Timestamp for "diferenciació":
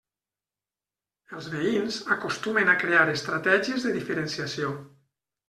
4.01-4.75